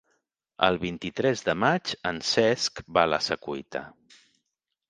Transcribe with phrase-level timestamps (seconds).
[0.67, 3.87] El vint-i-tres de maig en Cesc va a la Secuita.